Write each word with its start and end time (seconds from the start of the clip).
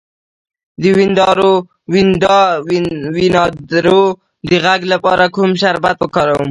د 0.81 0.83
وینادرو 3.15 4.01
د 4.49 4.51
غږ 4.65 4.81
لپاره 4.93 5.25
کوم 5.35 5.51
شربت 5.61 5.95
وکاروم؟ 6.01 6.39